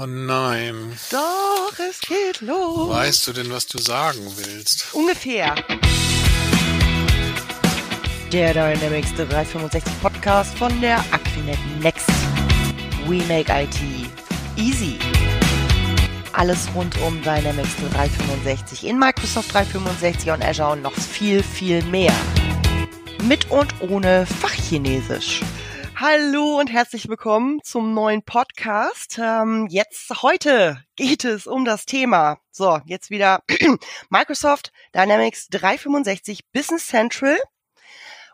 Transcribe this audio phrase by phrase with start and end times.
[0.00, 0.96] Oh nein.
[1.10, 2.88] Doch, es geht los.
[2.88, 4.86] Weißt du denn, was du sagen willst?
[4.92, 5.56] Ungefähr.
[8.30, 12.08] Der Dynamics 365 Podcast von der Aquinet Next.
[13.08, 13.76] We make IT
[14.56, 15.00] easy.
[16.32, 22.14] Alles rund um Dynamics 365 in Microsoft 365 und Azure und noch viel, viel mehr.
[23.24, 25.40] Mit und ohne Fachchinesisch.
[26.00, 29.18] Hallo und herzlich willkommen zum neuen Podcast.
[29.20, 32.38] Ähm, jetzt heute geht es um das Thema.
[32.52, 33.42] So, jetzt wieder
[34.08, 37.36] Microsoft Dynamics 365 Business Central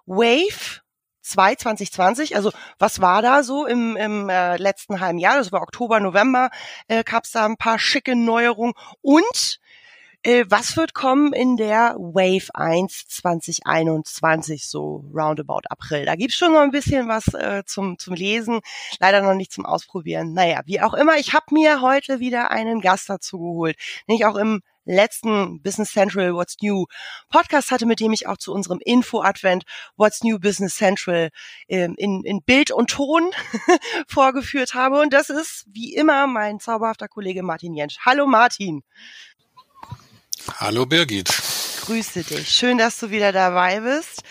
[0.05, 0.83] Wave
[1.23, 2.37] 2 2020.
[2.37, 5.39] Also was war da so im, im äh, letzten halben Jahr?
[5.39, 6.51] Das war Oktober, November.
[6.87, 9.59] Äh, Gab es da ein paar schicke Neuerungen und
[10.25, 16.07] was wird kommen in der Wave 1 2021, so roundabout April?
[16.07, 18.61] Da gibt's schon noch ein bisschen was äh, zum, zum Lesen,
[19.01, 20.33] leider noch nicht zum Ausprobieren.
[20.33, 23.77] Naja, wie auch immer, ich habe mir heute wieder einen Gast dazu geholt,
[24.09, 26.87] den ich auch im letzten Business Central What's New
[27.29, 29.65] Podcast hatte, mit dem ich auch zu unserem Info-Advent
[29.97, 31.31] What's New Business Central
[31.69, 33.31] ähm, in, in Bild und Ton
[34.09, 35.01] vorgeführt habe.
[35.01, 37.99] Und das ist wie immer mein zauberhafter Kollege Martin Jentsch.
[38.05, 38.83] Hallo Martin.
[40.59, 41.31] Hallo Birgit.
[41.87, 42.49] Grüße dich.
[42.49, 44.23] Schön, dass du wieder dabei bist.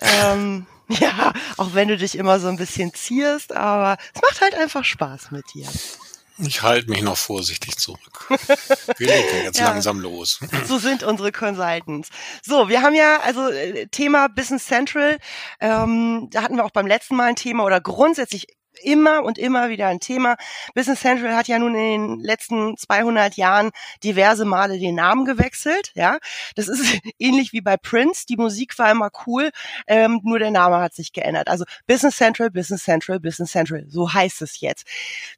[0.00, 4.54] Ähm, ja, auch wenn du dich immer so ein bisschen zierst, aber es macht halt
[4.54, 5.68] einfach Spaß mit dir.
[6.38, 8.28] Ich halte mich noch vorsichtig zurück.
[8.98, 10.40] Wir legen jetzt ja, langsam los.
[10.66, 12.08] So sind unsere Consultants.
[12.42, 15.18] So, wir haben ja also äh, Thema Business Central.
[15.60, 18.46] Ähm, da hatten wir auch beim letzten Mal ein Thema oder grundsätzlich
[18.82, 20.36] immer und immer wieder ein Thema.
[20.74, 23.70] Business Central hat ja nun in den letzten 200 Jahren
[24.02, 25.92] diverse Male den Namen gewechselt.
[25.94, 26.18] Ja,
[26.56, 26.82] das ist
[27.18, 28.26] ähnlich wie bei Prince.
[28.26, 29.50] Die Musik war immer cool,
[29.86, 31.48] ähm, nur der Name hat sich geändert.
[31.48, 33.84] Also Business Central, Business Central, Business Central.
[33.88, 34.86] So heißt es jetzt.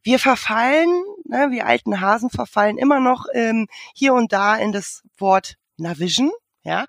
[0.02, 0.88] Wir verfallen,
[1.24, 6.30] ne, wir alten Hasen verfallen immer noch ähm, hier und da in das Wort Navision.
[6.64, 6.86] Ja,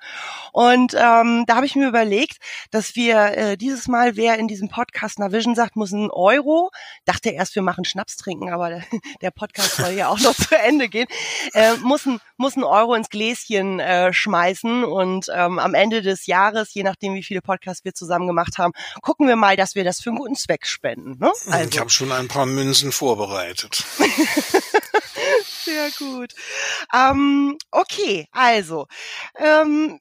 [0.54, 2.38] und ähm, da habe ich mir überlegt,
[2.72, 6.72] dass wir äh, dieses Mal, wer in diesem Podcast Navision sagt, muss ein Euro.
[7.04, 8.84] Dachte erst, wir machen Schnaps trinken, aber der,
[9.22, 11.08] der Podcast soll ja auch noch zu Ende gehen.
[11.54, 16.26] Äh, muss ein muss ein Euro ins Gläschen äh, schmeißen und ähm, am Ende des
[16.26, 19.84] Jahres, je nachdem wie viele Podcasts wir zusammen gemacht haben, gucken wir mal, dass wir
[19.84, 21.18] das für einen guten Zweck spenden.
[21.20, 21.32] Ne?
[21.48, 21.70] Also.
[21.70, 23.84] Ich habe schon ein paar Münzen vorbereitet.
[25.66, 26.34] Sehr gut.
[26.94, 28.88] Ähm, okay, also
[29.38, 30.00] ähm,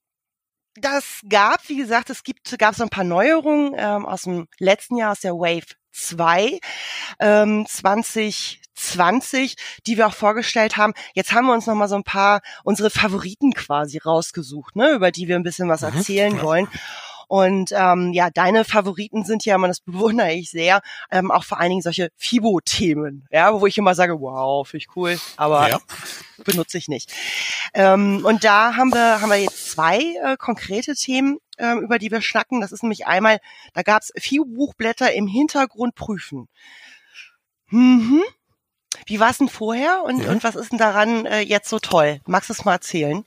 [0.76, 4.96] das gab, wie gesagt, es gibt, gab so ein paar Neuerungen ähm, aus dem letzten
[4.96, 6.58] Jahr, aus der Wave 2,
[7.20, 10.92] ähm, 2020, die wir auch vorgestellt haben.
[11.14, 15.12] Jetzt haben wir uns noch mal so ein paar unsere Favoriten quasi rausgesucht, ne, über
[15.12, 16.68] die wir ein bisschen was mhm, erzählen wollen.
[17.28, 20.80] Und ähm, ja, deine Favoriten sind ja, man das bewundere ich sehr,
[21.10, 24.96] ähm, auch vor allen Dingen solche FIBO-Themen, ja, wo ich immer sage, wow, finde ich
[24.96, 25.78] cool, aber ja.
[26.44, 27.12] benutze ich nicht.
[27.74, 32.10] Ähm, und da haben wir haben wir jetzt zwei äh, konkrete Themen, ähm, über die
[32.10, 32.60] wir schnacken.
[32.60, 33.38] Das ist nämlich einmal,
[33.72, 36.48] da gab es FIBO-Buchblätter im Hintergrund prüfen.
[37.68, 38.22] Mhm.
[39.06, 40.30] Wie war es denn vorher und, ja.
[40.30, 42.20] und was ist denn daran äh, jetzt so toll?
[42.26, 43.24] Magst du es mal erzählen?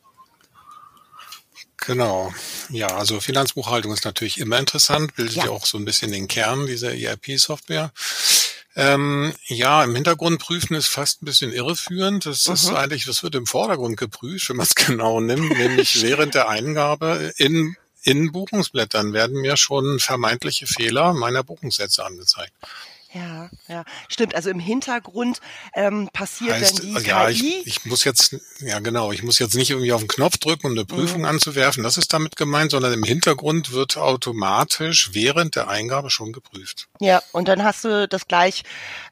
[1.87, 2.33] Genau.
[2.67, 6.27] Ja, also Finanzbuchhaltung ist natürlich immer interessant, bildet ja, ja auch so ein bisschen den
[6.27, 7.93] Kern dieser ERP-Software.
[8.75, 12.25] Ähm, ja, im Hintergrund prüfen ist fast ein bisschen irreführend.
[12.25, 12.53] Das mhm.
[12.55, 16.49] ist eigentlich, das wird im Vordergrund geprüft, wenn man es genau nimmt, nämlich während der
[16.49, 22.51] Eingabe in, in Buchungsblättern werden mir schon vermeintliche Fehler meiner Buchungssätze angezeigt.
[23.17, 24.35] Ja, ja, stimmt.
[24.35, 25.39] Also im Hintergrund
[25.73, 27.61] ähm, passiert heißt, dann die ja, KI.
[27.61, 30.67] Ich, ich muss jetzt, ja genau, ich muss jetzt nicht irgendwie auf den Knopf drücken,
[30.67, 31.25] um eine Prüfung mhm.
[31.25, 36.89] anzuwerfen, das ist damit gemeint, sondern im Hintergrund wird automatisch während der Eingabe schon geprüft.
[36.99, 38.63] Ja, und dann hast du das gleich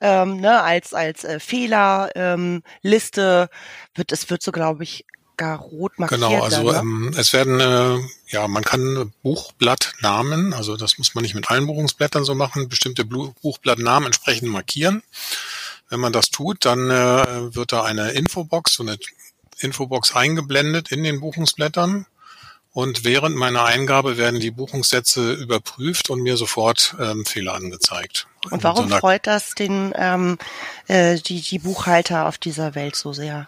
[0.02, 3.50] ähm, ne, als als äh, Fehlerliste ähm, Liste
[3.96, 5.06] wird es wird so glaube ich
[5.38, 6.22] gar rot markiert.
[6.22, 6.78] Genau, also ne?
[6.78, 11.68] ähm, es werden, äh, ja, man kann Buchblattnamen, also das muss man nicht mit allen
[11.68, 15.04] Buchungsblättern so machen, bestimmte Buchblattnamen entsprechend markieren.
[15.90, 18.98] Wenn man das tut, dann äh, wird da eine Infobox, so eine
[19.60, 22.08] Infobox eingeblendet in den Buchungsblättern.
[22.76, 28.28] Und während meiner Eingabe werden die Buchungssätze überprüft und mir sofort ähm, Fehler angezeigt.
[28.52, 30.38] Und warum so freut das den ähm,
[30.88, 33.48] äh, die, die Buchhalter auf dieser Welt so sehr?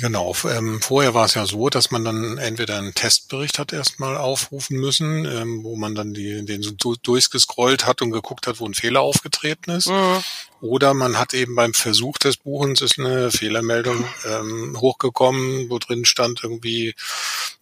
[0.00, 0.34] Genau.
[0.44, 4.78] Ähm, vorher war es ja so, dass man dann entweder einen Testbericht hat erstmal aufrufen
[4.78, 8.74] müssen, ähm, wo man dann die, den so durchgescrollt hat und geguckt hat, wo ein
[8.74, 9.88] Fehler aufgetreten ist.
[9.88, 10.22] Mhm.
[10.60, 16.04] Oder man hat eben beim Versuch des Buchens ist eine Fehlermeldung ähm, hochgekommen, wo drin
[16.04, 16.94] stand irgendwie,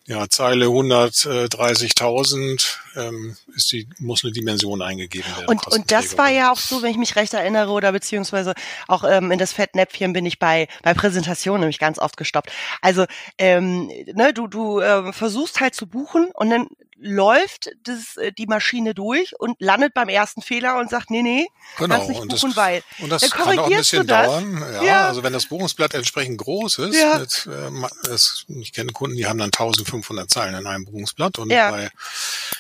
[0.09, 5.49] ja, Zeile 130.000 ähm, ist die, muss eine Dimension eingegeben werden.
[5.49, 8.55] Und, und das war ja auch so, wenn ich mich recht erinnere, oder beziehungsweise
[8.87, 12.51] auch ähm, in das Fettnäpfchen bin ich bei, bei Präsentationen nämlich ganz oft gestoppt.
[12.81, 13.05] Also
[13.37, 16.69] ähm, ne, du, du äh, versuchst halt zu buchen und dann
[17.01, 21.47] läuft das, äh, die Maschine durch und landet beim ersten Fehler und sagt, nee, nee,
[21.77, 21.95] genau.
[21.95, 22.83] kannst nicht und buchen, das, weil.
[22.99, 24.61] Und das dann kann auch ein bisschen dauern.
[24.75, 25.09] Ja, Ja.
[25.09, 27.19] Also wenn das Buchungsblatt entsprechend groß ist, Ja.
[27.19, 31.51] mit, äh, es, ich kenne Kunden, die haben dann 1500 Zeilen in einem Buchungsblatt und
[31.51, 31.71] Ja.
[31.71, 31.91] bei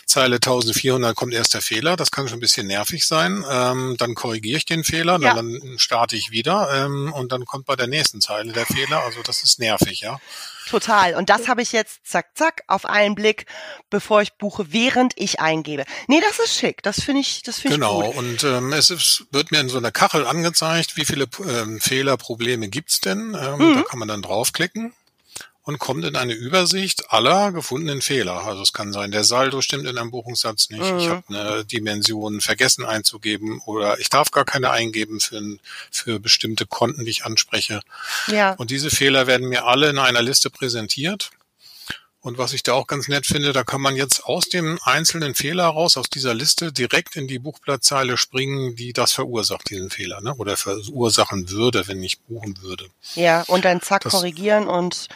[0.08, 1.96] Zeile 1400 kommt erst der Fehler.
[1.96, 3.44] Das kann schon ein bisschen nervig sein.
[3.49, 5.34] Ähm, dann korrigiere ich den Fehler, Ja.
[5.34, 9.02] dann, dann starte ich wieder ähm, und dann kommt bei der nächsten Zeile der Fehler.
[9.05, 10.19] Also das ist nervig, ja.
[10.69, 11.14] Total.
[11.14, 13.46] Und das habe ich jetzt zack, zack auf einen Blick,
[13.88, 15.84] bevor ich buche, während ich eingebe.
[16.08, 16.82] Nee, das ist schick.
[16.82, 18.16] Das finde ich, das finde Genau, ich gut.
[18.16, 22.16] und ähm, es ist, wird mir in so einer Kachel angezeigt, wie viele ähm, Fehler,
[22.19, 23.34] Probleme gibt's denn.
[23.40, 23.75] Ähm, Mhm.
[23.76, 24.93] Da kann man dann draufklicken
[25.68, 28.46] und kommt in eine Übersicht aller gefundenen Fehler.
[28.46, 31.10] Also es kann sein, der Saldo stimmt in einem Buchungssatz nicht, ich Mhm.
[31.10, 35.42] habe eine Dimension vergessen einzugeben oder ich darf gar keine eingeben für,
[35.90, 37.82] für bestimmte Konten, die ich anspreche.
[38.28, 38.54] Ja.
[38.54, 41.30] Und diese Fehler werden mir alle in einer Liste präsentiert.
[42.20, 45.34] Und was ich da auch ganz nett finde, da kann man jetzt aus dem einzelnen
[45.34, 50.20] Fehler raus, aus dieser Liste, direkt in die Buchblattzeile springen, die das verursacht, diesen Fehler,
[50.22, 50.34] ne?
[50.34, 52.86] oder verursachen würde, wenn ich buchen würde.
[53.14, 53.42] Ja.
[53.46, 55.08] Und dann zack, Das- korrigieren und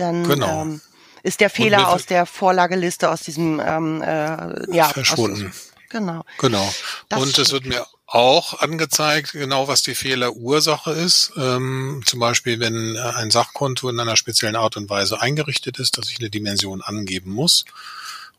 [0.00, 0.62] dann Genau.
[0.62, 0.80] ähm,
[1.22, 5.48] ist der Fehler aus der Vorlageliste, aus diesem ähm, äh, ja, Verschwunden.
[5.48, 6.24] Aus, genau.
[6.38, 6.74] Genau.
[7.08, 11.32] Das und es wird mir auch angezeigt, genau was die Fehlerursache ist.
[11.36, 16.08] Ähm, zum Beispiel, wenn ein Sachkonto in einer speziellen Art und Weise eingerichtet ist, dass
[16.08, 17.66] ich eine Dimension angeben muss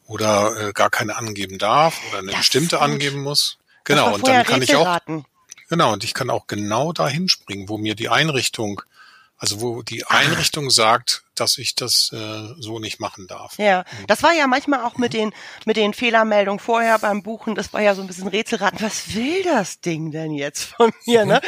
[0.07, 3.57] oder äh, gar keine angeben darf oder eine Das bestimmte angeben muss.
[3.83, 4.99] Genau, und dann kann ich auch,
[5.69, 8.81] genau, und ich kann auch genau dahin springen, wo mir die Einrichtung,
[9.39, 13.57] also wo die Einrichtung sagt, dass ich das äh, so nicht machen darf.
[13.57, 15.33] Ja, das war ja manchmal auch mit den
[15.65, 17.55] mit den Fehlermeldungen vorher beim Buchen.
[17.55, 18.81] Das war ja so ein bisschen Rätselraten.
[18.81, 21.25] Was will das Ding denn jetzt von mir?
[21.25, 21.41] Ne?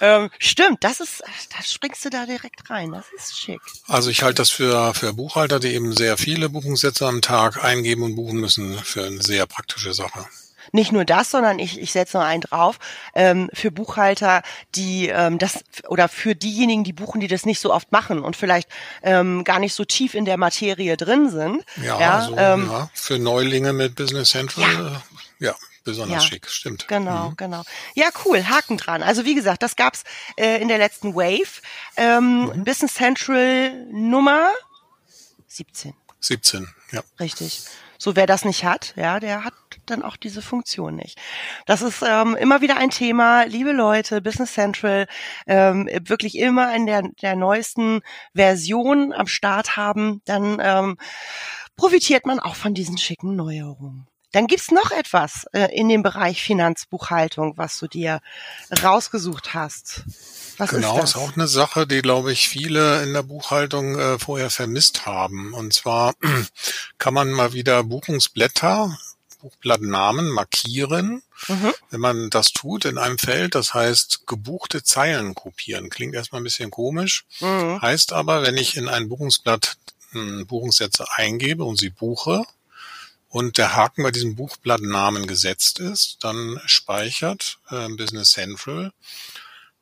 [0.00, 1.22] Ähm, stimmt, das ist,
[1.56, 2.90] da springst du da direkt rein.
[2.90, 3.60] Das ist schick.
[3.86, 8.02] Also ich halte das für, für Buchhalter, die eben sehr viele Buchungssätze am Tag eingeben
[8.02, 10.26] und buchen müssen, für eine sehr praktische Sache.
[10.72, 12.78] Nicht nur das, sondern ich, ich setze noch einen drauf
[13.14, 14.42] ähm, für Buchhalter,
[14.74, 18.36] die ähm, das oder für diejenigen, die buchen, die das nicht so oft machen und
[18.36, 18.68] vielleicht
[19.02, 21.64] ähm, gar nicht so tief in der Materie drin sind.
[21.82, 25.02] Ja, Ja, also ähm, ja, für Neulinge mit Business Central,
[25.38, 25.54] ja, ja
[25.84, 26.28] besonders Ja.
[26.28, 26.86] schick, stimmt.
[26.88, 27.62] Genau, genau.
[27.94, 29.02] Ja, cool, Haken dran.
[29.02, 30.04] Also wie gesagt, das gab's
[30.36, 31.62] äh, in der letzten Wave.
[31.96, 34.50] Ähm, Business Central Nummer
[35.46, 37.02] 17, 17, ja.
[37.18, 37.62] richtig.
[37.98, 39.54] So wer das nicht hat, ja, der hat
[39.86, 41.18] dann auch diese Funktion nicht.
[41.66, 45.06] Das ist ähm, immer wieder ein Thema, liebe Leute, Business Central
[45.46, 48.00] ähm, wirklich immer in der, der neuesten
[48.34, 50.96] Version am Start haben, dann ähm,
[51.76, 54.06] profitiert man auch von diesen schicken Neuerungen.
[54.32, 58.20] Dann gibt's noch etwas äh, in dem Bereich Finanzbuchhaltung, was du dir
[58.82, 60.04] rausgesucht hast.
[60.58, 61.10] Was genau, ist das?
[61.10, 65.54] ist auch eine Sache, die, glaube ich, viele in der Buchhaltung äh, vorher vermisst haben.
[65.54, 66.14] Und zwar
[66.98, 68.98] kann man mal wieder Buchungsblätter,
[69.40, 71.22] Buchblattnamen markieren.
[71.46, 71.72] Mhm.
[71.90, 75.88] Wenn man das tut in einem Feld, das heißt gebuchte Zeilen kopieren.
[75.90, 77.24] Klingt erstmal ein bisschen komisch.
[77.40, 77.80] Mhm.
[77.80, 79.76] Heißt aber, wenn ich in ein Buchungsblatt
[80.10, 82.44] mh, Buchungssätze eingebe und sie buche
[83.28, 88.92] und der Haken bei diesem Buchblattnamen gesetzt ist, dann speichert äh, Business Central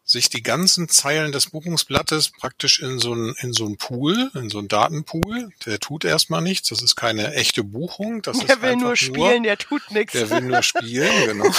[0.07, 4.49] sich die ganzen Zeilen des Buchungsblattes praktisch in so ein in so ein Pool, in
[4.51, 5.51] so ein Datenpool.
[5.67, 6.69] Der tut erstmal nichts.
[6.69, 8.23] Das ist keine echte Buchung.
[8.23, 10.13] Das Der ist will nur spielen, der tut nichts.
[10.13, 11.51] Der will nur spielen, genau.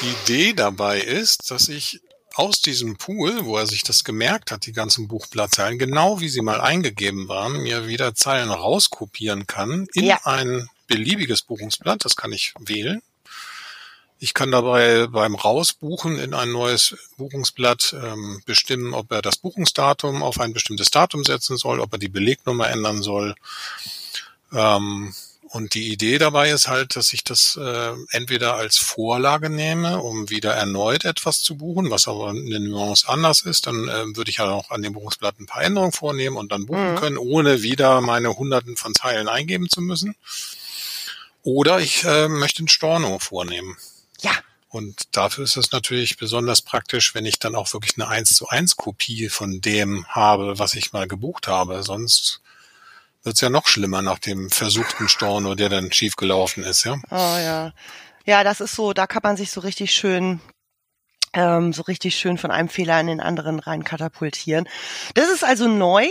[0.00, 2.00] Die Idee dabei ist, dass ich
[2.34, 6.42] aus diesem Pool, wo er sich das gemerkt hat, die ganzen Buchblattzeilen, genau wie sie
[6.42, 10.20] mal eingegeben waren, mir wieder Zeilen rauskopieren kann in Ja.
[10.24, 12.04] ein beliebiges Buchungsblatt.
[12.04, 13.02] Das kann ich wählen.
[14.22, 20.22] Ich kann dabei beim Rausbuchen in ein neues Buchungsblatt ähm, bestimmen, ob er das Buchungsdatum
[20.22, 23.34] auf ein bestimmtes Datum setzen soll, ob er die Belegnummer ändern soll.
[24.52, 25.14] Ähm,
[25.52, 30.30] und die Idee dabei ist halt, dass ich das äh, entweder als Vorlage nehme, um
[30.30, 33.66] wieder erneut etwas zu buchen, was aber eine Nuance anders ist.
[33.66, 36.66] Dann äh, würde ich ja auch an dem Buchungsblatt ein paar Änderungen vornehmen und dann
[36.66, 36.96] buchen Mhm.
[36.98, 40.14] können, ohne wieder meine Hunderten von Zeilen eingeben zu müssen.
[41.42, 43.76] Oder ich äh, möchte ein Storno vornehmen.
[44.20, 44.32] Ja,
[44.68, 48.48] Und dafür ist es natürlich besonders praktisch, wenn ich dann auch wirklich eine 1 zu
[48.48, 51.82] 1 Kopie von dem habe, was ich mal gebucht habe.
[51.82, 52.40] Sonst
[53.22, 56.96] wird's ja noch schlimmer nach dem versuchten Storno, der dann schiefgelaufen ist, ja.
[57.10, 57.72] oh ja.
[58.26, 60.40] Ja, das ist so, da kann man sich so richtig schön
[61.32, 64.68] ähm, so richtig schön von einem Fehler in den anderen rein katapultieren.
[65.14, 66.08] Das ist also neu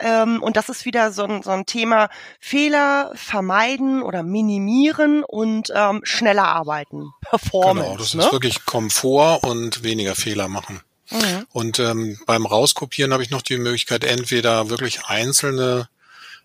[0.00, 2.08] ähm, und das ist wieder so ein, so ein Thema
[2.40, 7.10] Fehler vermeiden oder minimieren und ähm, schneller arbeiten.
[7.22, 7.84] Performance.
[7.84, 8.24] Genau, das ne?
[8.24, 10.80] ist wirklich Komfort und weniger Fehler machen.
[11.10, 11.46] Mhm.
[11.52, 15.88] Und ähm, beim Rauskopieren habe ich noch die Möglichkeit, entweder wirklich einzelne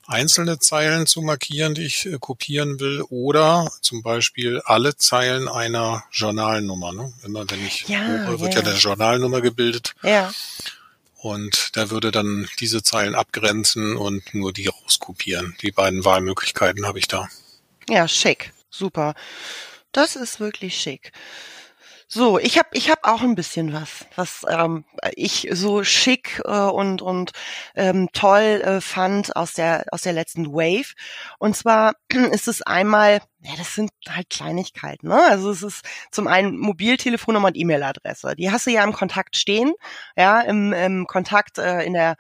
[0.08, 6.04] einzelne Zeilen zu markieren, die ich äh, kopieren will, oder zum Beispiel alle Zeilen einer
[6.12, 6.92] Journalnummer.
[6.94, 7.14] Ne?
[7.24, 8.72] Immer wenn ich Ja, hoche, wird ja, ja, ja.
[8.72, 10.32] eine Journalnummer gebildet Ja.
[11.18, 15.56] und der würde dann diese Zeilen abgrenzen und nur die rauskopieren.
[15.62, 17.28] Die beiden Wahlmöglichkeiten habe ich da.
[17.90, 18.54] Ja, schick.
[18.70, 19.16] Super.
[19.92, 21.12] Das ist wirklich schick.
[22.14, 24.84] So, ich habe ich hab auch ein bisschen was, was ähm,
[25.16, 27.32] ich so schick äh, und und
[27.74, 30.94] ähm, toll äh, fand aus der aus der letzten Wave.
[31.40, 31.94] Und zwar
[32.32, 35.08] ist es einmal, ja, das sind halt Kleinigkeiten.
[35.08, 35.22] Ne?
[35.30, 38.36] Also es ist zum einen Mobiltelefonnummer und E-Mail-Adresse.
[38.36, 39.72] Die hast du ja im Kontakt stehen,
[40.18, 42.18] ja, im, im Kontakt äh, in der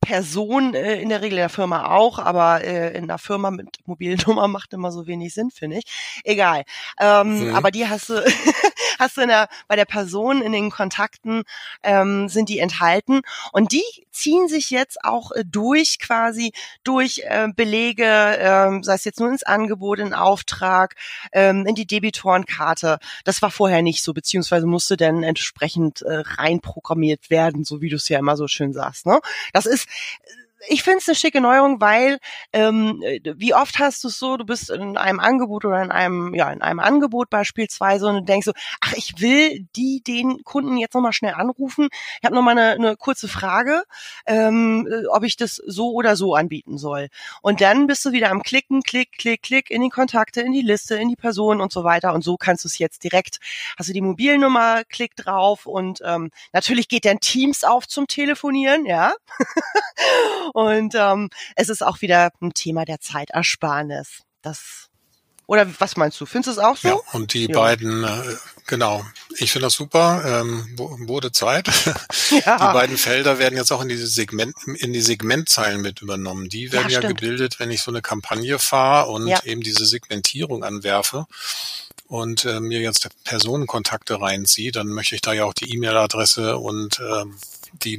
[0.00, 3.68] Person äh, in der Regel in der Firma auch, aber äh, in der Firma mit
[3.86, 5.84] Mobilnummer macht immer so wenig Sinn, finde ich.
[6.24, 6.64] Egal.
[7.00, 7.54] Ähm, Mhm.
[7.54, 8.14] Aber die hast du,
[8.98, 11.42] hast du in der, bei der Person in den Kontakten
[11.82, 13.22] ähm, sind die enthalten
[13.52, 16.52] und die ziehen sich jetzt auch äh, durch quasi
[16.84, 20.94] durch äh, Belege, ähm, sei es jetzt nur ins Angebot, in Auftrag,
[21.32, 22.98] ähm, in die Debitorenkarte.
[23.24, 27.96] Das war vorher nicht so, beziehungsweise musste dann entsprechend äh, reinprogrammiert werden, so wie du
[27.96, 29.06] es ja immer so schön sagst.
[29.06, 29.20] Ne?
[29.52, 29.88] Das ist
[30.68, 32.18] ich finde es eine schicke Neuerung, weil
[32.52, 35.90] ähm, äh, wie oft hast du es so, du bist in einem Angebot oder in
[35.90, 40.76] einem, ja, in einem Angebot beispielsweise und denkst so, ach, ich will die den Kunden
[40.76, 41.88] jetzt nochmal schnell anrufen.
[42.20, 43.82] Ich habe nochmal eine, eine kurze Frage,
[44.26, 47.08] ähm, äh, ob ich das so oder so anbieten soll.
[47.42, 50.62] Und dann bist du wieder am Klicken, Klick, Klick, Klick in die Kontakte, in die
[50.62, 52.12] Liste, in die Person und so weiter.
[52.12, 53.38] Und so kannst du es jetzt direkt,
[53.78, 58.86] hast du die Mobilnummer, klick drauf und ähm, natürlich geht dann Teams auf zum Telefonieren,
[58.86, 59.12] ja.
[60.52, 64.22] Und ähm, es ist auch wieder ein Thema der Zeitersparnis.
[64.42, 64.88] Das
[65.46, 66.24] oder was meinst du?
[66.26, 66.88] Findest du es auch so?
[66.88, 67.58] Ja, und die Ja.
[67.58, 69.04] beiden, äh, genau,
[69.36, 71.68] ich finde das super, ähm, wurde Zeit.
[72.30, 72.56] Ja.
[72.68, 76.48] Die beiden Felder werden jetzt auch in diese Segment, in die Segmentzeilen mit übernommen.
[76.48, 77.20] Die werden ja, stimmt.
[77.20, 79.42] gebildet, wenn ich so eine Kampagne fahre und Ja.
[79.44, 81.26] eben diese Segmentierung anwerfe
[82.06, 87.00] und äh, mir jetzt Personenkontakte reinziehe, dann möchte ich da ja auch die E-Mail-Adresse und
[87.00, 87.36] ähm,
[87.82, 87.98] die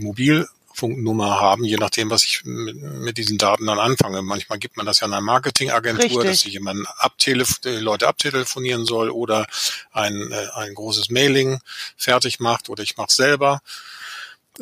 [0.74, 4.22] Mobilfunknummer haben, je nachdem, was ich mit, mit diesen Daten dann anfange.
[4.22, 9.10] Manchmal gibt man das ja einer Marketingagentur, dass sich jemand abtelef die Leute abtelefonieren soll
[9.10, 9.48] oder
[9.92, 11.60] ein, äh, ein großes Mailing
[11.98, 13.62] fertig macht oder ich mache es selber.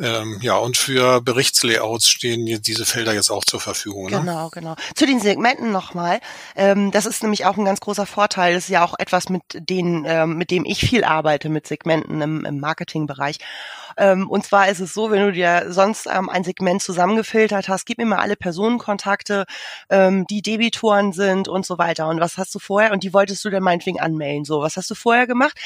[0.00, 4.06] Ähm, ja, und für Berichtslayouts stehen jetzt diese Felder jetzt auch zur Verfügung.
[4.06, 4.20] Ne?
[4.20, 4.74] Genau, genau.
[4.94, 6.20] Zu den Segmenten nochmal.
[6.56, 8.54] Ähm, das ist nämlich auch ein ganz großer Vorteil.
[8.54, 12.22] Das ist ja auch etwas, mit denen, ähm, mit dem ich viel arbeite, mit Segmenten
[12.22, 13.38] im, im Marketingbereich.
[13.96, 17.86] Ähm, und zwar ist es so, wenn du dir sonst ähm, ein Segment zusammengefiltert hast,
[17.86, 19.44] gib mir mal alle Personenkontakte,
[19.90, 22.08] ähm, die Debitoren sind und so weiter.
[22.08, 22.92] Und was hast du vorher?
[22.92, 24.44] Und die wolltest du dann meinetwegen anmelden.
[24.44, 25.58] So, was hast du vorher gemacht?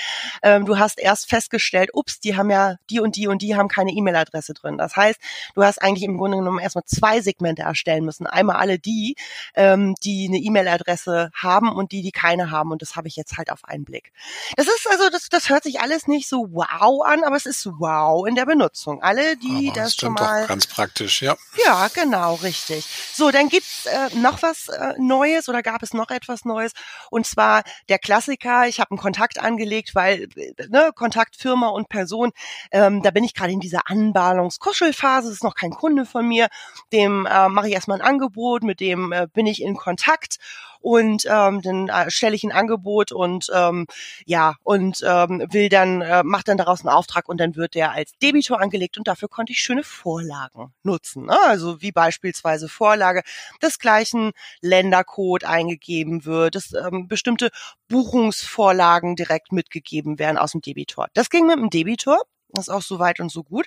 [0.42, 3.68] Ähm, du hast erst festgestellt, ups, die haben ja, die und die und die haben
[3.68, 4.78] keine E-Mail-Adresse drin.
[4.78, 5.20] Das heißt,
[5.54, 8.26] du hast eigentlich im Grunde genommen erstmal zwei Segmente erstellen müssen.
[8.26, 9.16] Einmal alle die,
[9.54, 12.72] ähm, die eine E-Mail-Adresse haben und die, die keine haben.
[12.72, 14.12] Und das habe ich jetzt halt auf einen Blick.
[14.56, 17.66] Das ist also, das, das hört sich alles nicht so wow an, aber es ist
[17.66, 19.02] wow in der Benutzung.
[19.02, 21.36] Alle, die Aber das schon mal doch ganz praktisch, ja.
[21.64, 22.86] ja, genau, richtig.
[23.12, 26.72] So, dann gibt's äh, noch was äh, Neues oder gab es noch etwas Neues?
[27.10, 31.88] Und zwar der Klassiker, ich habe einen Kontakt angelegt, weil äh, ne, Kontakt Firma und
[31.88, 32.32] Person,
[32.70, 36.48] ähm, da bin ich gerade in dieser Anbahnungskuschelphase, das ist noch kein Kunde von mir,
[36.92, 40.38] dem äh, mache ich erstmal ein Angebot, mit dem äh, bin ich in Kontakt
[40.80, 43.86] und ähm, dann äh, stelle ich ein Angebot und ähm,
[44.24, 47.92] ja und ähm, will dann äh, macht dann daraus einen Auftrag und dann wird der
[47.92, 51.26] als Debitor angelegt und dafür konnte ich schöne Vorlagen nutzen.
[51.26, 51.38] Ne?
[51.46, 53.22] Also wie beispielsweise Vorlage
[53.62, 57.50] des gleichen Ländercode eingegeben wird, dass ähm, bestimmte
[57.88, 61.08] Buchungsvorlagen direkt mitgegeben werden aus dem Debitor.
[61.14, 62.18] Das ging mit dem Debitor.
[62.50, 63.66] Das ist auch so weit und so gut.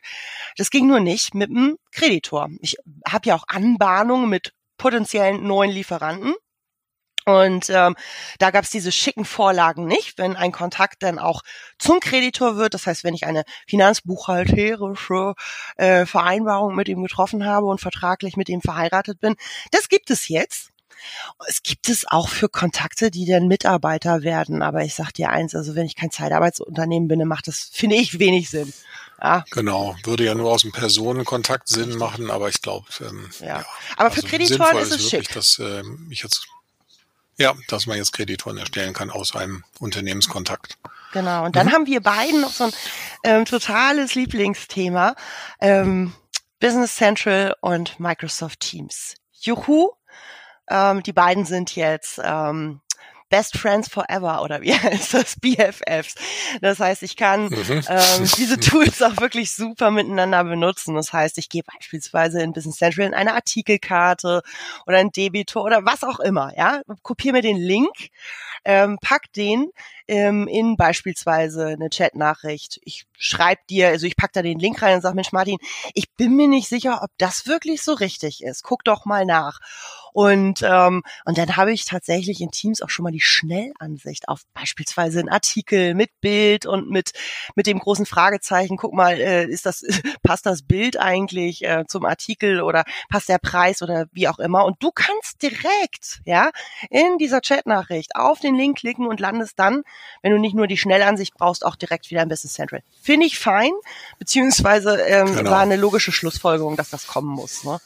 [0.57, 2.49] Das ging nur nicht mit dem Kreditor.
[2.61, 6.33] Ich habe ja auch Anbahnungen mit potenziellen neuen Lieferanten.
[7.29, 7.95] Und ähm,
[8.39, 11.41] da gab es diese schicken Vorlagen nicht, wenn ein Kontakt dann auch
[11.77, 12.73] zum Kreditor wird.
[12.73, 15.35] Das heißt, wenn ich eine finanzbuchhalterische
[15.77, 19.35] äh, Vereinbarung mit ihm getroffen habe und vertraglich mit ihm verheiratet bin.
[19.71, 20.69] Das gibt es jetzt.
[21.47, 24.61] Es gibt es auch für Kontakte, die dann Mitarbeiter werden.
[24.61, 27.95] Aber ich sag dir eins, also wenn ich kein Zeitarbeitsunternehmen bin, dann macht das, finde
[27.95, 28.73] ich, wenig Sinn.
[29.21, 33.65] Ja, Genau, würde ja nur aus dem Personenkontakt Sinn machen, aber ich glaube, ähm, ja.
[33.97, 35.33] Aber für also Kreditoren ist es wirklich, schick.
[35.33, 36.47] dass ähm, ich jetzt
[37.39, 40.77] ja, dass man jetzt Kreditoren erstellen kann aus einem Unternehmenskontakt.
[41.13, 41.45] genau.
[41.45, 41.71] Und dann mhm.
[41.71, 42.71] haben wir beiden noch so ein
[43.23, 45.15] ähm, totales Lieblingsthema.
[45.59, 46.13] Ähm,
[46.59, 49.15] Business Central und Microsoft Teams.
[49.31, 49.91] Juhu!
[50.69, 52.81] Ähm, die beiden sind jetzt ähm,
[53.29, 55.39] Best Friends Forever oder wie heißt das?
[55.39, 56.15] BFFs.
[56.61, 57.83] Das heißt, ich kann mhm.
[57.87, 60.95] ähm, diese Tools auch wirklich super miteinander benutzen.
[60.95, 64.41] Das heißt, ich gehe beispielsweise in Business Central in eine Artikelkarte
[64.85, 68.09] oder ein Debitor oder was auch immer, ja, kopiere mir den Link,
[68.65, 69.71] ähm, pack den
[70.07, 72.79] ähm, in beispielsweise eine Chatnachricht.
[72.83, 75.57] Ich schreibe dir, also ich pack da den Link rein und sag, Mensch Martin,
[75.93, 78.63] ich bin mir nicht sicher, ob das wirklich so richtig ist.
[78.63, 79.59] Guck doch mal nach.
[80.13, 84.41] Und, ähm, und dann habe ich tatsächlich in Teams auch schon mal die Schnellansicht auf
[84.53, 87.13] beispielsweise einen Artikel mit Bild und mit,
[87.55, 88.77] mit dem großen Fragezeichen.
[88.77, 89.83] Guck mal, äh, ist das,
[90.23, 94.65] passt das Bild eigentlich äh, zum Artikel oder passt der Preis oder wie auch immer.
[94.65, 96.51] Und du kannst direkt, ja,
[96.89, 99.83] in dieser Chatnachricht auf den Link klicken und landest dann
[100.21, 102.81] wenn du nicht nur die Schnellansicht brauchst, auch direkt wieder im Business Central.
[103.01, 103.71] Finde ich fein,
[104.17, 105.51] beziehungsweise ähm, genau.
[105.51, 107.63] war eine logische Schlussfolgerung, dass das kommen muss.
[107.63, 107.79] Ne?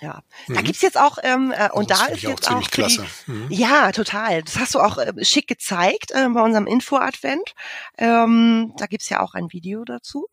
[0.00, 0.54] Ja, mhm.
[0.54, 3.46] da gibt's jetzt auch ähm, äh, und das da ist jetzt auch, auch die, mhm.
[3.50, 4.42] ja total.
[4.42, 7.54] Das hast du auch äh, schick gezeigt äh, bei unserem Info-Advent.
[7.96, 10.28] Ähm, da gibt's ja auch ein Video dazu.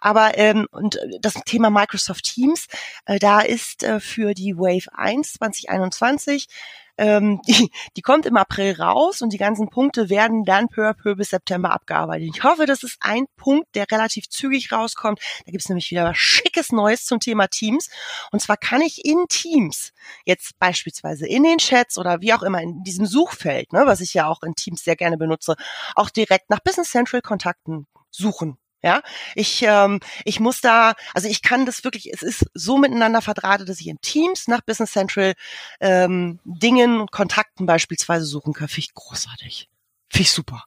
[0.00, 2.66] Aber ähm, und äh, das Thema Microsoft Teams,
[3.06, 6.48] äh, da ist äh, für die Wave 1 2021
[6.98, 10.94] ähm, die, die kommt im April raus und die ganzen Punkte werden dann peu à
[10.94, 12.30] peu bis September abgearbeitet.
[12.34, 15.20] Ich hoffe, das ist ein Punkt, der relativ zügig rauskommt.
[15.44, 17.88] Da gibt's nämlich wieder was Schickes Neues zum Thema Teams.
[18.32, 19.92] Und zwar kann ich in Teams
[20.24, 24.14] jetzt beispielsweise in den Chats oder wie auch immer in diesem Suchfeld, ne, was ich
[24.14, 25.56] ja auch in Teams sehr gerne benutze,
[25.94, 28.58] auch direkt nach Business Central Kontakten suchen.
[28.82, 29.02] Ja,
[29.34, 33.68] ich, ähm, ich muss da, also ich kann das wirklich, es ist so miteinander verdrahtet,
[33.68, 35.34] dass ich in Teams nach Business Central
[35.80, 38.68] ähm, Dingen und Kontakten beispielsweise suchen kann.
[38.68, 39.68] Finde ich großartig.
[40.08, 40.64] Finde ich super.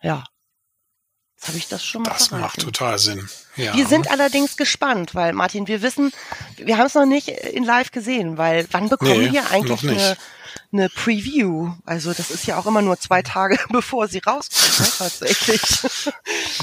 [0.00, 0.24] Ja.
[1.36, 2.42] Jetzt habe ich das schon mal Das verraten.
[2.42, 3.28] macht total Sinn.
[3.56, 3.74] Ja.
[3.76, 6.12] Wir sind allerdings gespannt, weil Martin, wir wissen,
[6.56, 10.16] wir haben es noch nicht in live gesehen, weil wann bekommen nee, wir eigentlich eine,
[10.72, 11.72] eine Preview.
[11.84, 15.62] Also das ist ja auch immer nur zwei Tage, bevor sie rauskommt, ne, tatsächlich.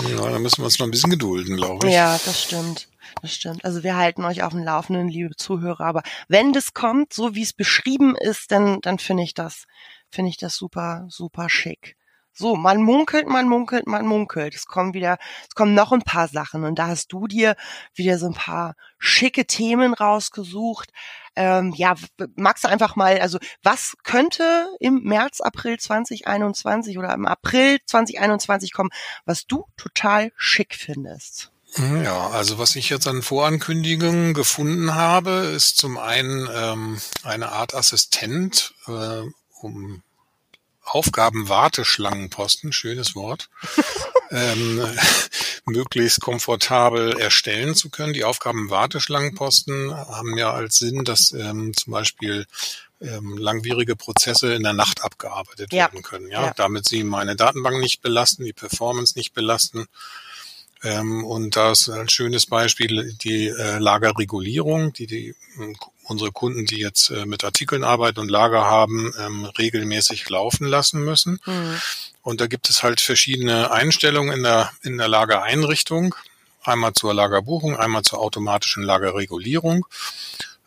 [0.09, 1.93] Ja, da müssen wir uns noch ein bisschen gedulden, glaube ich.
[1.93, 2.87] Ja, das stimmt.
[3.21, 3.63] Das stimmt.
[3.65, 5.85] Also wir halten euch auf dem Laufenden, liebe Zuhörer.
[5.85, 9.65] Aber wenn das kommt, so wie es beschrieben ist, dann, dann finde ich das,
[10.09, 11.95] finde ich das super, super schick.
[12.37, 14.55] So, man munkelt, man munkelt, man munkelt.
[14.55, 15.17] Es kommen wieder,
[15.47, 17.55] es kommen noch ein paar Sachen und da hast du dir
[17.93, 20.91] wieder so ein paar schicke Themen rausgesucht.
[21.37, 21.95] Ähm, ja,
[22.35, 28.73] magst du einfach mal, also was könnte im März, April 2021 oder im April 2021
[28.73, 28.89] kommen,
[29.25, 31.51] was du total schick findest?
[31.75, 37.53] Hm, ja, also was ich jetzt an Vorankündigungen gefunden habe, ist zum einen ähm, eine
[37.53, 39.23] Art Assistent, äh,
[39.61, 40.01] um
[40.85, 43.49] Aufgabenwarteschlangenposten, schönes Wort,
[44.31, 44.85] ähm,
[45.65, 48.13] möglichst komfortabel erstellen zu können.
[48.13, 52.45] Die Aufgabenwarteschlangenposten haben ja als Sinn, dass ähm, zum Beispiel
[53.01, 55.85] ähm, langwierige Prozesse in der Nacht abgearbeitet ja.
[55.85, 56.29] werden können.
[56.29, 56.45] Ja?
[56.45, 59.87] ja, damit sie meine Datenbank nicht belasten, die Performance nicht belasten.
[60.83, 65.35] Ähm, und da ist ein schönes Beispiel die äh, Lagerregulierung, die die
[66.07, 71.03] unsere Kunden, die jetzt äh, mit Artikeln arbeiten und Lager haben, ähm, regelmäßig laufen lassen
[71.03, 71.39] müssen.
[71.45, 71.81] Mhm.
[72.21, 76.15] Und da gibt es halt verschiedene Einstellungen in der, in der Lagereinrichtung.
[76.63, 79.85] Einmal zur Lagerbuchung, einmal zur automatischen Lagerregulierung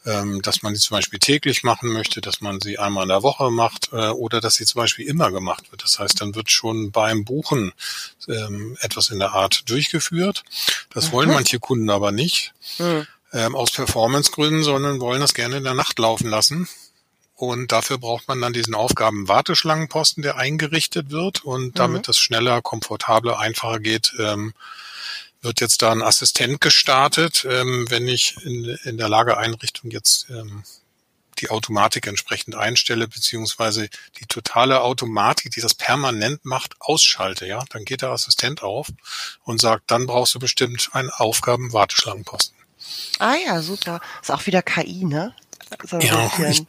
[0.09, 3.23] ähm, dass man sie zum Beispiel täglich machen möchte, dass man sie einmal in der
[3.23, 5.83] Woche macht äh, oder dass sie zum Beispiel immer gemacht wird.
[5.83, 7.73] Das heißt, dann wird schon beim Buchen
[8.29, 10.45] ähm, etwas in der Art durchgeführt.
[10.91, 11.13] Das mhm.
[11.13, 12.55] wollen manche Kunden aber nicht.
[12.79, 16.69] Mhm ähm, aus Performancegründen, sondern wollen das gerne in der Nacht laufen lassen.
[17.35, 21.45] Und dafür braucht man dann diesen Aufgaben-Warteschlangenposten, der eingerichtet wird.
[21.45, 22.07] Und damit mhm.
[22.07, 24.55] das schneller, komfortabler, einfacher geht, ähm,
[25.41, 27.47] wird jetzt da ein Assistent gestartet.
[27.49, 30.65] Ähm, wenn ich in, in der Lagereinrichtung jetzt ähm,
[31.39, 33.89] die Automatik entsprechend einstelle, beziehungsweise
[34.19, 38.89] die totale Automatik, die das permanent macht, ausschalte, ja, dann geht der Assistent auf
[39.45, 42.58] und sagt, dann brauchst du bestimmt einen Aufgaben-Warteschlangenposten.
[43.19, 44.01] Ah ja, super.
[44.23, 45.35] Ist auch wieder KI, ne?
[45.85, 46.65] So ja, ich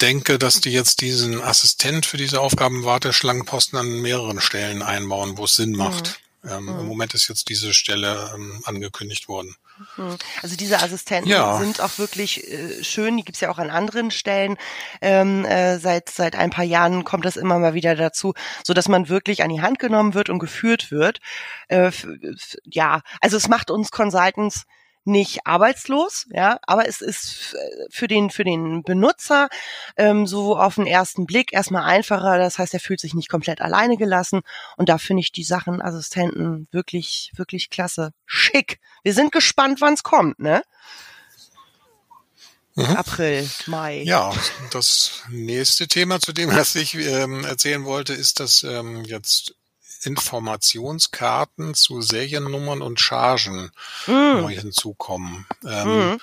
[0.00, 5.56] denke, dass die jetzt diesen Assistent für diese Aufgabenwarteschlangenposten an mehreren Stellen einbauen, wo es
[5.56, 6.20] Sinn macht.
[6.42, 6.50] Mhm.
[6.50, 6.80] Ähm, mhm.
[6.80, 9.56] Im Moment ist jetzt diese Stelle ähm, angekündigt worden.
[9.96, 10.16] Mhm.
[10.42, 11.58] Also diese Assistenten ja.
[11.58, 14.56] sind auch wirklich äh, schön, die gibt's ja auch an anderen Stellen.
[15.00, 18.88] Ähm, äh, seit seit ein paar Jahren kommt das immer mal wieder dazu, so dass
[18.88, 21.20] man wirklich an die Hand genommen wird und geführt wird.
[21.68, 21.90] Äh,
[22.64, 24.66] ja, also es macht uns Consultants
[25.06, 27.56] nicht arbeitslos, ja, aber es ist
[27.90, 29.48] für den für den Benutzer
[29.96, 32.38] ähm, so auf den ersten Blick erstmal einfacher.
[32.38, 34.40] Das heißt, er fühlt sich nicht komplett alleine gelassen
[34.76, 38.80] und da finde ich die Sachen Assistenten wirklich wirklich klasse, schick.
[39.02, 40.62] Wir sind gespannt, wann es kommt, ne?
[42.74, 42.96] Mhm.
[42.96, 44.02] April, Mai.
[44.02, 44.34] Ja,
[44.70, 49.54] das nächste Thema, zu dem was ich ähm, erzählen wollte, ist, dass ähm, jetzt
[50.02, 53.70] Informationskarten zu Seriennummern und Chargen
[54.06, 54.40] mm.
[54.40, 55.46] neu hinzukommen.
[55.64, 56.20] Ähm, mm.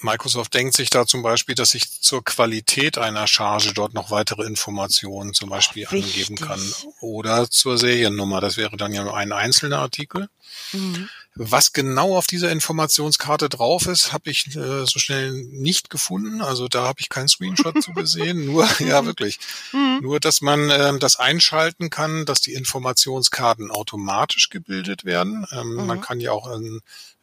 [0.00, 4.44] Microsoft denkt sich da zum Beispiel, dass ich zur Qualität einer Charge dort noch weitere
[4.44, 6.28] Informationen zum Beispiel Wichtig.
[6.28, 6.60] angeben kann.
[7.00, 8.40] Oder zur Seriennummer.
[8.40, 10.28] Das wäre dann ja nur ein einzelner Artikel.
[10.72, 11.08] Mhm.
[11.38, 16.40] Was genau auf dieser Informationskarte drauf ist, habe ich äh, so schnell nicht gefunden.
[16.40, 18.46] Also da habe ich keinen Screenshot zu gesehen.
[18.46, 19.38] Nur, ja wirklich.
[19.72, 19.98] Mhm.
[20.00, 25.46] Nur, dass man äh, das einschalten kann, dass die Informationskarten automatisch gebildet werden.
[25.52, 25.86] Ähm, mhm.
[25.86, 26.80] Man kann ja auch in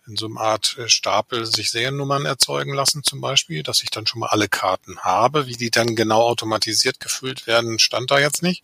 [0.07, 4.05] in so einer Art äh, Stapel sich Seriennummern erzeugen lassen zum Beispiel, dass ich dann
[4.05, 5.47] schon mal alle Karten habe.
[5.47, 8.63] Wie die dann genau automatisiert gefüllt werden, stand da jetzt nicht.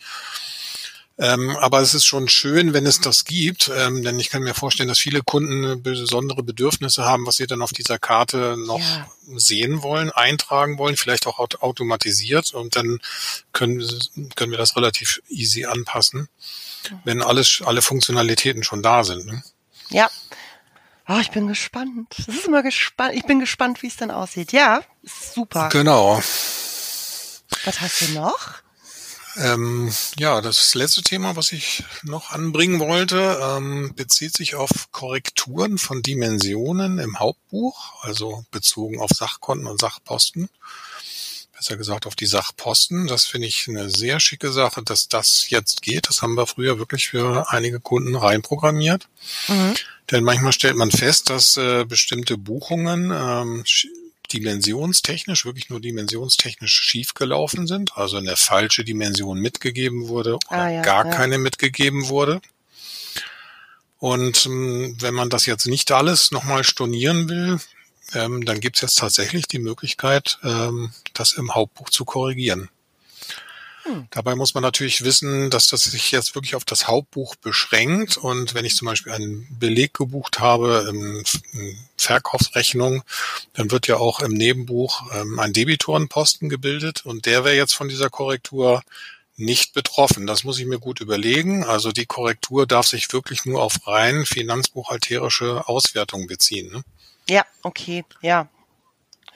[1.21, 4.53] Ähm, aber es ist schon schön, wenn es das gibt, ähm, denn ich kann mir
[4.53, 9.05] vorstellen, dass viele Kunden besondere Bedürfnisse haben, was sie dann auf dieser Karte noch ja.
[9.36, 12.99] sehen wollen, eintragen wollen, vielleicht auch automatisiert und dann
[13.51, 13.86] können,
[14.38, 16.29] können wir das relativ easy anpassen,
[17.03, 19.25] wenn alles, alle Funktionalitäten schon da sind.
[19.25, 19.43] Ne?
[19.89, 20.10] Ja,
[21.12, 22.13] Oh, ich bin gespannt.
[22.17, 23.15] Das ist immer gespannt.
[23.15, 24.51] Ich bin gespannt, wie es dann aussieht.
[24.51, 25.69] Ja, super.
[25.69, 26.21] Genau.
[27.65, 28.62] Was hast du noch?
[29.39, 35.78] Ähm, ja, das letzte Thema, was ich noch anbringen wollte, ähm, bezieht sich auf Korrekturen
[35.78, 40.49] von Dimensionen im Hauptbuch, also bezogen auf Sachkonten und Sachposten.
[41.56, 43.08] Besser gesagt auf die Sachposten.
[43.08, 46.10] Das finde ich eine sehr schicke Sache, dass das jetzt geht.
[46.10, 49.08] Das haben wir früher wirklich für einige Kunden reinprogrammiert.
[49.47, 49.73] Mhm.
[50.12, 53.63] Denn manchmal stellt man fest, dass äh, bestimmte Buchungen ähm,
[54.33, 60.81] dimensionstechnisch, wirklich nur dimensionstechnisch schiefgelaufen sind, also eine falsche Dimension mitgegeben wurde oder ah, ja,
[60.81, 61.11] gar ja.
[61.11, 62.41] keine mitgegeben wurde.
[63.97, 67.59] Und ähm, wenn man das jetzt nicht alles nochmal stornieren will,
[68.13, 72.69] ähm, dann gibt es jetzt tatsächlich die Möglichkeit, ähm, das im Hauptbuch zu korrigieren.
[73.83, 74.07] Hm.
[74.11, 78.17] Dabei muss man natürlich wissen, dass das sich jetzt wirklich auf das Hauptbuch beschränkt.
[78.17, 81.23] Und wenn ich zum Beispiel einen Beleg gebucht habe, in
[81.97, 83.03] Verkaufsrechnung,
[83.53, 87.89] dann wird ja auch im Nebenbuch ähm, ein Debitorenposten gebildet und der wäre jetzt von
[87.89, 88.81] dieser Korrektur
[89.39, 90.27] nicht betroffen.
[90.27, 91.63] Das muss ich mir gut überlegen.
[91.63, 96.71] Also die Korrektur darf sich wirklich nur auf rein finanzbuchhalterische Auswertungen beziehen.
[96.71, 96.83] Ne?
[97.29, 98.49] Ja, okay, ja.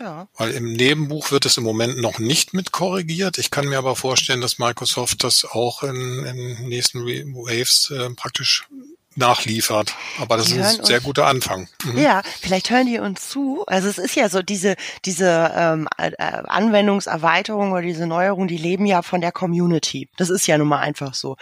[0.03, 0.27] Ja.
[0.35, 3.37] Weil im Nebenbuch wird es im Moment noch nicht mit korrigiert.
[3.37, 8.67] Ich kann mir aber vorstellen, dass Microsoft das auch in, in nächsten Waves äh, praktisch
[9.15, 9.95] nachliefert.
[10.19, 11.69] Aber das die ist ein sehr guter Anfang.
[11.85, 11.99] Mhm.
[11.99, 13.63] Ja, vielleicht hören die uns zu.
[13.67, 18.85] Also es ist ja so, diese, diese ähm, äh, Anwendungserweiterung oder diese Neuerung, die leben
[18.85, 20.09] ja von der Community.
[20.17, 21.37] Das ist ja nun mal einfach so.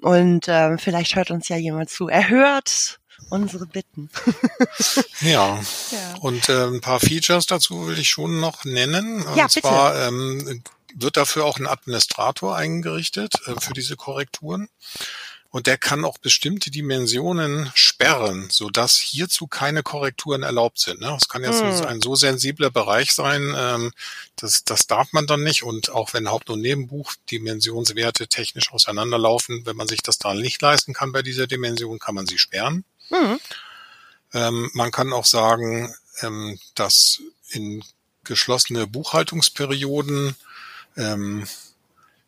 [0.00, 2.08] Und ähm, vielleicht hört uns ja jemand zu.
[2.08, 2.98] Er hört
[3.30, 4.10] unsere Bitten.
[5.20, 5.60] ja.
[5.90, 6.14] ja.
[6.20, 9.22] Und äh, ein paar Features dazu will ich schon noch nennen.
[9.22, 10.62] Und ja, zwar ähm,
[10.94, 14.68] wird dafür auch ein Administrator eingerichtet äh, für diese Korrekturen.
[15.50, 21.00] Und der kann auch bestimmte Dimensionen sperren, so dass hierzu keine Korrekturen erlaubt sind.
[21.00, 21.16] Ne?
[21.18, 21.86] Es kann jetzt hm.
[21.86, 23.92] ein so sensibler Bereich sein, ähm,
[24.34, 25.62] das, das darf man dann nicht.
[25.62, 30.60] Und auch wenn Haupt- und Nebenbuch Dimensionswerte technisch auseinanderlaufen, wenn man sich das da nicht
[30.60, 32.84] leisten kann bei dieser Dimension, kann man sie sperren.
[33.10, 33.40] Mhm.
[34.32, 37.84] Ähm, man kann auch sagen, ähm, dass in
[38.24, 40.36] geschlossene Buchhaltungsperioden,
[40.96, 41.46] ähm,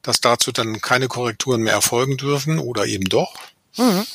[0.03, 3.35] dass dazu dann keine Korrekturen mehr erfolgen dürfen oder eben doch.
[3.77, 4.07] Mhm.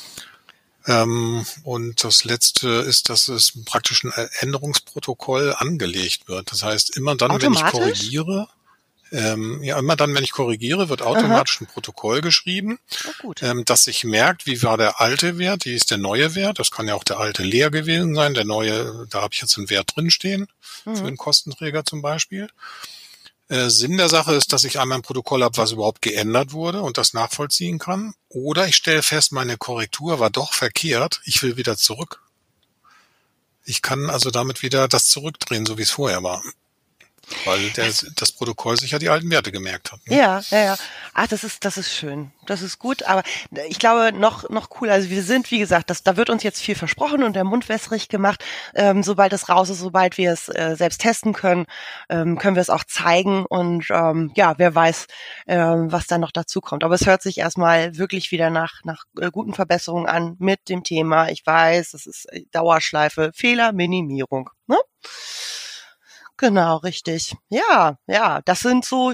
[0.86, 6.52] Ähm, und das letzte ist, dass es praktisch ein Änderungsprotokoll angelegt wird.
[6.52, 8.48] Das heißt, immer dann, wenn ich korrigiere,
[9.14, 11.64] ähm, ja, immer dann, wenn ich korrigiere, wird automatisch Aha.
[11.64, 12.80] ein Protokoll geschrieben,
[13.22, 16.58] oh, ähm, dass sich merkt, wie war der alte Wert, wie ist der neue Wert.
[16.58, 18.34] Das kann ja auch der alte leer gewesen sein.
[18.34, 20.48] Der neue, da habe ich jetzt einen Wert drinstehen,
[20.84, 20.96] mhm.
[20.96, 22.48] für den Kostenträger zum Beispiel.
[23.48, 26.82] Äh, Sinn der Sache ist, dass ich einmal ein Protokoll habe, was überhaupt geändert wurde
[26.82, 28.14] und das nachvollziehen kann.
[28.28, 31.20] Oder ich stelle fest, meine Korrektur war doch verkehrt.
[31.24, 32.20] Ich will wieder zurück.
[33.64, 36.42] Ich kann also damit wieder das zurückdrehen, so wie es vorher war.
[37.44, 40.00] Weil der, das Protokoll sich ja die alten Werte gemerkt hat.
[40.06, 40.16] Ne?
[40.16, 40.76] Ja, ja, ja.
[41.12, 42.32] Ach, das ist, das ist schön.
[42.46, 43.02] Das ist gut.
[43.04, 43.22] Aber
[43.68, 44.94] ich glaube, noch, noch cooler.
[44.94, 47.68] Also wir sind, wie gesagt, das, da wird uns jetzt viel versprochen und der Mund
[47.68, 48.44] wässrig gemacht.
[48.74, 51.66] Ähm, sobald es raus ist, sobald wir es äh, selbst testen können,
[52.08, 53.46] ähm, können wir es auch zeigen.
[53.46, 55.06] Und ähm, ja, wer weiß,
[55.46, 56.84] ähm, was dann noch dazu kommt.
[56.84, 60.84] Aber es hört sich erstmal wirklich wieder nach, nach äh, guten Verbesserungen an mit dem
[60.84, 61.28] Thema.
[61.28, 64.50] Ich weiß, das ist äh, Dauerschleife, Fehlerminimierung.
[64.66, 64.76] Ne?
[66.40, 67.34] Genau, richtig.
[67.48, 69.12] Ja, ja, das sind so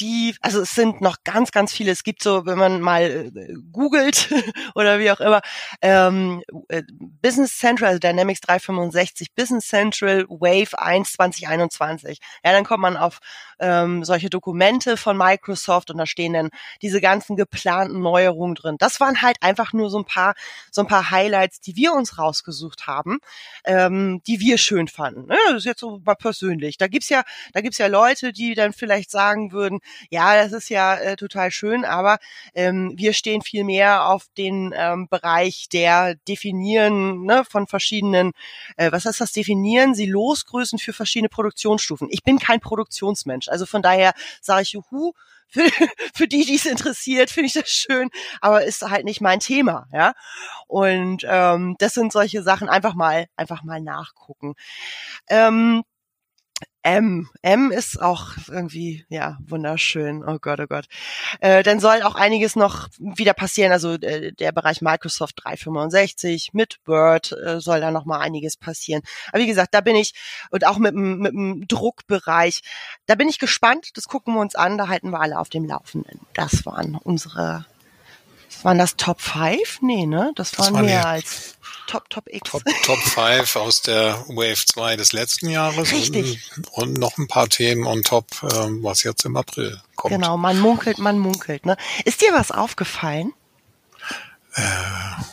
[0.00, 1.92] die, also es sind noch ganz, ganz viele.
[1.92, 4.30] Es gibt so, wenn man mal äh, googelt
[4.74, 5.40] oder wie auch immer,
[5.82, 12.18] ähm, äh, Business Central, also Dynamics 365, Business Central Wave 1 2021.
[12.44, 13.20] Ja, dann kommt man auf
[13.58, 16.50] ähm, solche Dokumente von Microsoft und da stehen dann
[16.82, 18.76] diese ganzen geplanten Neuerungen drin.
[18.78, 20.34] Das waren halt einfach nur so ein paar,
[20.70, 23.18] so ein paar Highlights, die wir uns rausgesucht haben,
[23.64, 25.30] ähm, die wir schön fanden.
[25.30, 26.78] Ja, das ist jetzt so mal persönlich.
[26.78, 29.80] Da gibt's ja, da gibt's ja Leute, die dann vielleicht sagen würden,
[30.10, 32.18] ja, das ist ja äh, total schön, aber
[32.54, 38.32] ähm, wir stehen viel mehr auf den ähm, Bereich der Definieren ne, von verschiedenen,
[38.76, 42.08] äh, was heißt das, Definieren Sie Losgrößen für verschiedene Produktionsstufen.
[42.10, 45.12] Ich bin kein Produktionsmensch, also von daher sage ich, juhu,
[45.50, 45.68] für,
[46.14, 48.08] für die, die es interessiert, finde ich das schön,
[48.40, 50.14] aber ist halt nicht mein Thema, ja.
[50.68, 54.54] Und ähm, das sind solche Sachen, einfach mal, einfach mal nachgucken.
[55.28, 55.82] Ähm,
[56.82, 57.28] M.
[57.42, 60.24] M ist auch irgendwie, ja, wunderschön.
[60.26, 60.86] Oh Gott, oh Gott.
[61.40, 63.72] Äh, dann soll auch einiges noch wieder passieren.
[63.72, 69.02] Also äh, der Bereich Microsoft 365 mit Word äh, soll da noch mal einiges passieren.
[69.28, 70.14] Aber wie gesagt, da bin ich,
[70.50, 72.60] und auch mit, mit dem Druckbereich,
[73.06, 73.90] da bin ich gespannt.
[73.94, 74.78] Das gucken wir uns an.
[74.78, 76.20] Da halten wir alle auf dem Laufenden.
[76.32, 77.66] Das waren unsere,
[78.62, 79.82] waren das Top 5?
[79.82, 80.32] Nee, ne?
[80.34, 81.56] Das, das waren mehr als
[81.90, 82.48] Top, Top X.
[82.48, 85.90] Top, Top 5 aus der Wave 2 des letzten Jahres.
[85.90, 86.38] Richtig.
[86.56, 90.14] Und, und noch ein paar Themen on top, ähm, was jetzt im April kommt.
[90.14, 91.66] Genau, man munkelt, man munkelt.
[91.66, 91.76] Ne?
[92.04, 93.32] Ist dir was aufgefallen?
[94.54, 94.62] Äh,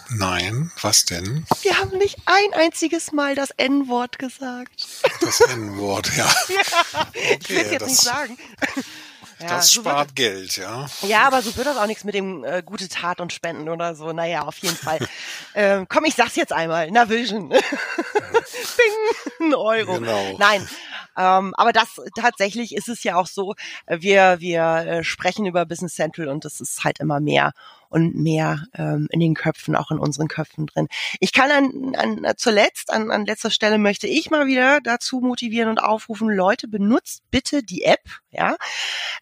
[0.10, 1.46] nein, was denn?
[1.62, 4.88] Wir haben nicht ein einziges Mal das N-Wort gesagt.
[5.22, 6.26] Das N-Wort, ja.
[6.50, 7.08] ja.
[7.10, 8.36] Okay, ich will es jetzt nicht sagen.
[9.40, 10.88] Ja, das so spart Geld, ja.
[11.04, 13.96] Ja, aber so wird das auch nichts mit dem äh, gute Tat und Spenden oder
[13.96, 14.12] so.
[14.12, 15.00] Naja, auf jeden Fall.
[15.56, 16.90] ähm, komm, ich sag's jetzt einmal.
[16.90, 17.50] Navision.
[17.50, 17.60] Bing,
[19.40, 20.00] ein Euro.
[20.00, 20.36] Genau.
[20.40, 20.68] Nein,
[21.18, 23.56] ähm, aber das tatsächlich ist es ja auch so,
[23.88, 27.54] äh, wir, wir äh, sprechen über Business Central und das ist halt immer mehr
[27.90, 30.88] und mehr ähm, in den Köpfen, auch in unseren Köpfen drin.
[31.20, 35.70] Ich kann an, an zuletzt, an, an letzter Stelle möchte ich mal wieder dazu motivieren
[35.70, 38.56] und aufrufen, Leute, benutzt bitte die App, ja,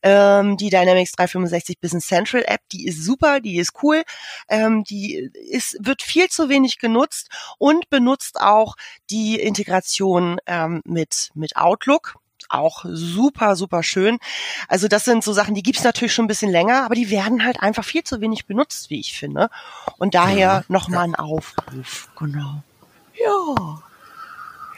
[0.03, 4.03] ähm, die Dynamics 365 Business Central App, die ist super, die ist cool,
[4.49, 8.75] ähm, die ist, wird viel zu wenig genutzt und benutzt auch
[9.09, 12.15] die Integration ähm, mit, mit Outlook
[12.49, 14.19] auch super, super schön.
[14.67, 17.43] Also das sind so Sachen, die gibt's natürlich schon ein bisschen länger, aber die werden
[17.43, 19.49] halt einfach viel zu wenig benutzt, wie ich finde.
[19.97, 21.13] Und daher ja, nochmal ja.
[21.13, 22.09] ein Aufruf.
[22.17, 22.63] Genau.
[23.13, 23.81] Ja.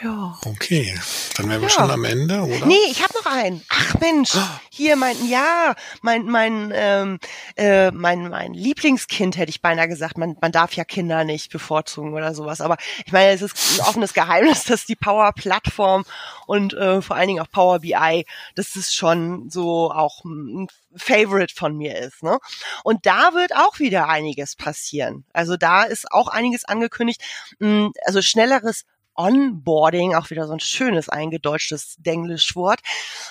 [0.01, 0.37] Ja.
[0.45, 0.97] Okay,
[1.35, 1.73] dann wären wir ja.
[1.73, 2.65] schon am Ende, oder?
[2.67, 3.63] Nee, ich habe noch einen.
[3.69, 4.31] Ach Mensch,
[4.69, 7.19] hier mein, ja, mein, mein, ähm,
[7.55, 10.17] äh, mein, mein Lieblingskind hätte ich beinahe gesagt.
[10.17, 12.61] Man, man darf ja Kinder nicht bevorzugen oder sowas.
[12.61, 16.05] Aber ich meine, es ist ein offenes Geheimnis, dass die Power-Plattform
[16.45, 21.53] und äh, vor allen Dingen auch Power BI, das ist schon so auch ein Favorite
[21.55, 22.21] von mir ist.
[22.21, 22.37] Ne?
[22.83, 25.25] Und da wird auch wieder einiges passieren.
[25.33, 27.21] Also da ist auch einiges angekündigt.
[27.59, 28.85] Hm, also schnelleres
[29.17, 32.79] Onboarding, auch wieder so ein schönes eingedeutschtes Denglischwort,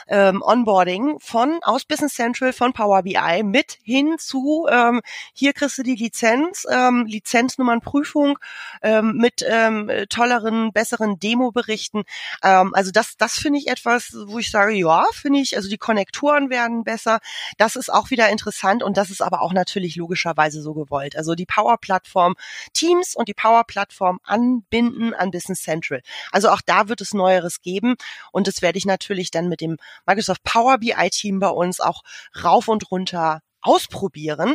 [0.08, 5.00] ähm, Onboarding von aus Business Central von Power BI mit hin zu ähm,
[5.32, 8.38] hier kriegst du die Lizenz, ähm, Lizenznummernprüfung
[8.82, 12.02] ähm, mit ähm, tolleren, besseren Demo-Berichten.
[12.42, 15.78] Ähm, also das, das finde ich etwas, wo ich sage, ja, finde ich, also die
[15.78, 17.20] Konnektoren werden besser.
[17.58, 21.16] Das ist auch wieder interessant und das ist aber auch natürlich logischerweise so gewollt.
[21.16, 22.34] Also die Power-Plattform
[22.72, 26.00] Teams und die Power-Plattform anbinden an Business Central Central.
[26.32, 27.96] Also auch da wird es Neueres geben
[28.32, 32.02] und das werde ich natürlich dann mit dem Microsoft Power BI Team bei uns auch
[32.42, 34.54] rauf und runter ausprobieren.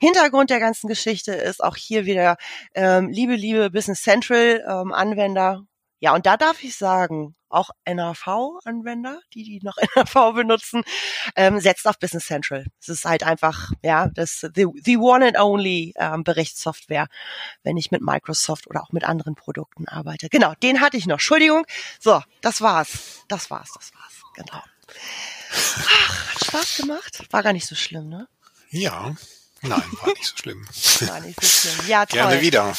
[0.00, 2.36] Hintergrund der ganzen Geschichte ist auch hier wieder,
[2.74, 5.64] ähm, liebe, liebe Business Central ähm, Anwender,
[6.00, 10.82] ja, und da darf ich sagen, auch NAV-Anwender, die die noch NAV benutzen,
[11.36, 12.64] ähm, setzt auf Business Central.
[12.80, 17.06] Es ist halt einfach, ja, das the, the one and only ähm, Berichtssoftware,
[17.62, 20.28] wenn ich mit Microsoft oder auch mit anderen Produkten arbeite.
[20.30, 21.14] Genau, den hatte ich noch.
[21.14, 21.66] Entschuldigung.
[21.98, 23.24] So, das war's.
[23.28, 24.22] Das war's, das war's.
[24.34, 24.62] Genau.
[25.86, 27.26] Ach, hat Spaß gemacht.
[27.30, 28.28] War gar nicht so schlimm, ne?
[28.70, 29.14] Ja.
[29.62, 30.66] Nein, war nicht so schlimm.
[31.08, 31.86] War nicht so schlimm.
[31.88, 32.18] Ja, toll.
[32.20, 32.72] Gerne wieder.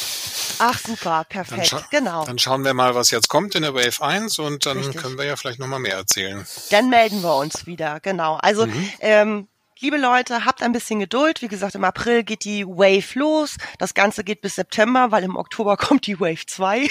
[0.58, 1.72] Ach, super, perfekt.
[1.72, 2.24] Dann genau.
[2.24, 5.00] Dann schauen wir mal, was jetzt kommt in der Wave 1 und dann Richtig.
[5.00, 6.44] können wir ja vielleicht nochmal mehr erzählen.
[6.70, 8.34] Dann melden wir uns wieder, genau.
[8.36, 8.90] Also, Mhm.
[9.00, 9.48] ähm,
[9.80, 11.40] liebe Leute, habt ein bisschen Geduld.
[11.42, 13.56] Wie gesagt, im April geht die Wave los.
[13.78, 16.88] Das Ganze geht bis September, weil im Oktober kommt die Wave 2.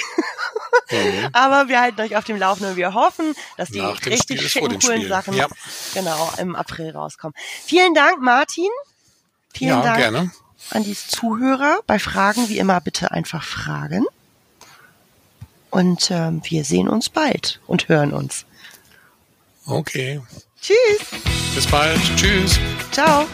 [0.89, 1.29] Mhm.
[1.33, 2.75] Aber wir halten euch auf dem Laufenden.
[2.77, 5.07] Wir hoffen, dass die richtig schicken, coolen.
[5.07, 5.47] Sachen Ja.
[5.93, 7.33] genau im April rauskommen.
[7.65, 8.69] Vielen Dank, Martin.
[9.53, 10.31] Vielen Ja, Dank gerne.
[10.71, 11.79] an die Zuhörer.
[11.87, 14.05] Bei Fragen wie immer bitte einfach fragen.
[15.69, 18.45] Und ähm, wir sehen uns bald und hören uns.
[19.65, 20.21] Okay.
[20.61, 21.21] Tschüss.
[21.55, 21.99] Bis bald.
[22.17, 22.59] Tschüss.
[22.91, 23.25] Ciao.